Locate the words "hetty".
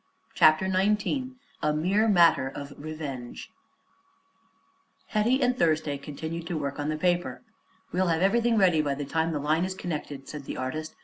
5.09-5.43